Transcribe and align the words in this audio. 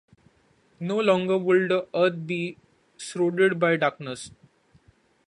No 0.79 0.97
longer 0.99 1.37
would 1.37 1.69
the 1.69 1.87
Earth 1.93 2.25
be 2.25 2.57
shrouded 2.97 3.59
by 3.59 3.77
darkness. 3.77 4.31